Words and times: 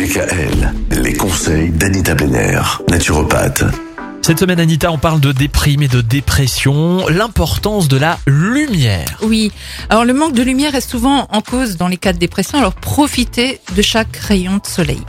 DKL, 0.00 0.72
les 1.02 1.12
conseils 1.12 1.68
d'Anita 1.68 2.14
Benner, 2.14 2.58
naturopathe. 2.88 3.64
Cette 4.22 4.38
semaine, 4.38 4.58
Anita, 4.58 4.90
on 4.90 4.96
parle 4.96 5.20
de 5.20 5.30
déprime 5.30 5.82
et 5.82 5.88
de 5.88 6.00
dépression, 6.00 7.06
l'importance 7.08 7.86
de 7.86 7.98
la 7.98 8.18
lumière. 8.26 9.18
Oui. 9.22 9.52
Alors 9.90 10.06
le 10.06 10.14
manque 10.14 10.32
de 10.32 10.42
lumière 10.42 10.74
est 10.74 10.80
souvent 10.80 11.26
en 11.30 11.42
cause 11.42 11.76
dans 11.76 11.86
les 11.86 11.98
cas 11.98 12.14
de 12.14 12.18
dépression. 12.18 12.56
Alors 12.56 12.72
profitez 12.72 13.60
de 13.76 13.82
chaque 13.82 14.16
rayon 14.16 14.52
de 14.56 14.66
soleil 14.66 15.02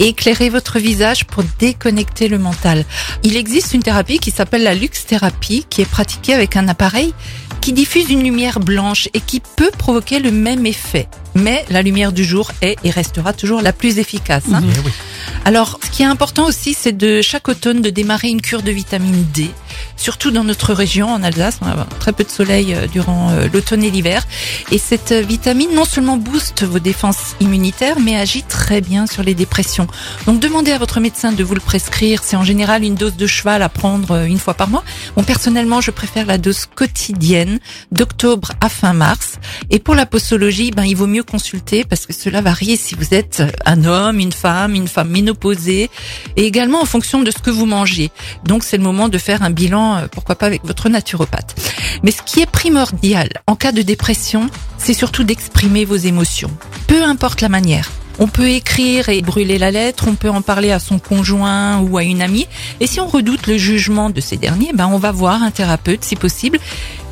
et 0.00 0.08
éclairez 0.08 0.48
votre 0.48 0.80
visage 0.80 1.24
pour 1.24 1.44
déconnecter 1.60 2.26
le 2.26 2.38
mental. 2.38 2.84
Il 3.22 3.36
existe 3.36 3.74
une 3.74 3.84
thérapie 3.84 4.18
qui 4.18 4.32
s'appelle 4.32 4.64
la 4.64 4.74
luxe 4.74 5.06
thérapie 5.06 5.66
qui 5.70 5.82
est 5.82 5.88
pratiquée 5.88 6.34
avec 6.34 6.56
un 6.56 6.66
appareil 6.66 7.14
qui 7.60 7.72
diffuse 7.72 8.10
une 8.10 8.24
lumière 8.24 8.58
blanche 8.58 9.08
et 9.14 9.20
qui 9.20 9.38
peut 9.38 9.70
provoquer 9.78 10.18
le 10.18 10.32
même 10.32 10.66
effet. 10.66 11.06
Mais 11.34 11.64
la 11.70 11.82
lumière 11.82 12.12
du 12.12 12.24
jour 12.24 12.50
est 12.60 12.76
et 12.84 12.90
restera 12.90 13.32
toujours 13.32 13.62
la 13.62 13.72
plus 13.72 13.98
efficace. 13.98 14.44
hein. 14.52 14.62
Eh. 14.64 14.90
Alors, 15.44 15.78
ce 15.82 15.90
qui 15.90 16.02
est 16.02 16.06
important 16.06 16.46
aussi, 16.46 16.74
c'est 16.78 16.96
de 16.96 17.20
chaque 17.22 17.48
automne 17.48 17.80
de 17.82 17.90
démarrer 17.90 18.28
une 18.28 18.40
cure 18.40 18.62
de 18.62 18.70
vitamine 18.70 19.24
D, 19.32 19.50
surtout 19.96 20.30
dans 20.30 20.44
notre 20.44 20.72
région, 20.72 21.08
en 21.08 21.22
Alsace. 21.22 21.58
On 21.62 21.66
a 21.66 21.86
très 21.98 22.12
peu 22.12 22.22
de 22.24 22.30
soleil 22.30 22.74
euh, 22.74 22.86
durant 22.86 23.30
euh, 23.30 23.48
l'automne 23.52 23.82
et 23.82 23.90
l'hiver. 23.90 24.24
Et 24.70 24.78
cette 24.78 25.12
euh, 25.12 25.22
vitamine, 25.22 25.74
non 25.74 25.84
seulement 25.84 26.16
booste 26.16 26.62
vos 26.64 26.78
défenses 26.78 27.34
immunitaires, 27.40 27.98
mais 27.98 28.16
agit 28.16 28.42
très 28.42 28.80
bien 28.80 29.06
sur 29.06 29.22
les 29.22 29.34
dépressions. 29.34 29.86
Donc, 30.26 30.38
demandez 30.40 30.72
à 30.72 30.78
votre 30.78 31.00
médecin 31.00 31.32
de 31.32 31.42
vous 31.42 31.54
le 31.54 31.60
prescrire. 31.60 32.22
C'est 32.24 32.36
en 32.36 32.44
général 32.44 32.84
une 32.84 32.94
dose 32.94 33.16
de 33.16 33.26
cheval 33.26 33.62
à 33.62 33.68
prendre 33.68 34.24
une 34.24 34.38
fois 34.38 34.54
par 34.54 34.68
mois. 34.68 34.84
Bon, 35.16 35.22
personnellement, 35.22 35.80
je 35.80 35.90
préfère 35.90 36.26
la 36.26 36.38
dose 36.38 36.66
quotidienne 36.66 37.58
d'octobre 37.90 38.52
à 38.60 38.68
fin 38.68 38.92
mars. 38.92 39.38
Et 39.70 39.78
pour 39.78 39.94
la 39.94 40.06
posologie, 40.06 40.70
ben, 40.70 40.84
il 40.84 40.94
vaut 40.96 41.06
mieux 41.06 41.21
consulter 41.22 41.84
parce 41.84 42.06
que 42.06 42.12
cela 42.12 42.40
varie 42.40 42.76
si 42.76 42.94
vous 42.94 43.14
êtes 43.14 43.42
un 43.64 43.84
homme, 43.84 44.18
une 44.18 44.32
femme, 44.32 44.74
une 44.74 44.88
femme 44.88 45.10
ménopausée 45.10 45.90
et 46.36 46.46
également 46.46 46.80
en 46.80 46.84
fonction 46.84 47.22
de 47.22 47.30
ce 47.30 47.38
que 47.38 47.50
vous 47.50 47.66
mangez. 47.66 48.10
Donc 48.44 48.64
c'est 48.64 48.76
le 48.76 48.82
moment 48.82 49.08
de 49.08 49.18
faire 49.18 49.42
un 49.42 49.50
bilan, 49.50 49.96
euh, 49.96 50.06
pourquoi 50.10 50.34
pas 50.34 50.46
avec 50.46 50.64
votre 50.64 50.88
naturopathe. 50.88 51.54
Mais 52.02 52.10
ce 52.10 52.22
qui 52.22 52.40
est 52.40 52.50
primordial 52.50 53.28
en 53.46 53.56
cas 53.56 53.72
de 53.72 53.82
dépression, 53.82 54.48
c'est 54.78 54.94
surtout 54.94 55.24
d'exprimer 55.24 55.84
vos 55.84 55.96
émotions. 55.96 56.50
Peu 56.86 57.02
importe 57.02 57.40
la 57.40 57.48
manière. 57.48 57.90
On 58.18 58.28
peut 58.28 58.50
écrire 58.50 59.08
et 59.08 59.22
brûler 59.22 59.58
la 59.58 59.70
lettre, 59.70 60.04
on 60.06 60.14
peut 60.14 60.28
en 60.28 60.42
parler 60.42 60.70
à 60.70 60.78
son 60.78 60.98
conjoint 60.98 61.80
ou 61.80 61.96
à 61.96 62.04
une 62.04 62.22
amie. 62.22 62.46
Et 62.80 62.86
si 62.86 63.00
on 63.00 63.06
redoute 63.06 63.46
le 63.46 63.56
jugement 63.56 64.10
de 64.10 64.20
ces 64.20 64.36
derniers, 64.36 64.72
ben 64.74 64.86
on 64.86 64.98
va 64.98 65.12
voir 65.12 65.42
un 65.42 65.50
thérapeute 65.50 66.04
si 66.04 66.16
possible 66.16 66.58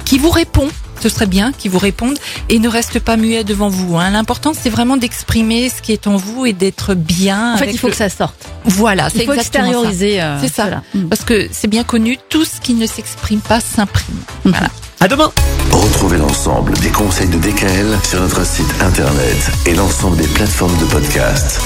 qui 0.04 0.18
vous 0.18 0.30
répond. 0.30 0.68
Ce 1.00 1.08
serait 1.08 1.26
bien 1.26 1.52
qu'il 1.52 1.70
vous 1.70 1.78
réponde 1.78 2.18
et 2.48 2.58
ne 2.58 2.68
reste 2.68 2.98
pas 3.00 3.16
muet 3.16 3.42
devant 3.44 3.68
vous. 3.68 3.96
hein. 3.96 4.10
L'important, 4.10 4.52
c'est 4.60 4.70
vraiment 4.70 4.96
d'exprimer 4.96 5.68
ce 5.70 5.80
qui 5.82 5.92
est 5.92 6.06
en 6.06 6.16
vous 6.16 6.46
et 6.46 6.52
d'être 6.52 6.94
bien. 6.94 7.54
En 7.54 7.56
fait, 7.56 7.62
avec 7.64 7.74
il 7.74 7.78
faut 7.78 7.86
le- 7.86 7.92
que 7.92 7.96
ça 7.98 8.08
sorte. 8.08 8.34
Voilà, 8.64 9.08
c'est 9.10 9.24
ça. 9.26 9.34
extérioriser. 9.34 10.20
euh, 10.22 10.38
C'est 10.40 10.52
ça. 10.52 10.64
cela. 10.66 10.82
Mm. 10.94 11.08
Parce 11.08 11.22
que 11.24 11.48
c'est 11.50 11.68
bien 11.68 11.84
connu, 11.84 12.18
tout 12.28 12.44
ce 12.44 12.60
qui 12.60 12.74
ne 12.74 12.86
s'exprime 12.86 13.40
pas 13.40 13.60
s'imprime. 13.60 14.16
Voilà. 14.44 14.68
À 15.00 15.08
demain. 15.08 15.32
Retrouvez 15.70 16.18
l'ensemble 16.18 16.74
des 16.80 16.90
conseils 16.90 17.28
de 17.28 17.38
DKL 17.38 17.98
sur 18.08 18.20
notre 18.20 18.44
site 18.44 18.66
internet 18.82 19.50
et 19.66 19.74
l'ensemble 19.74 20.18
des 20.18 20.26
plateformes 20.28 20.76
de 20.78 20.84
podcast. 20.84 21.58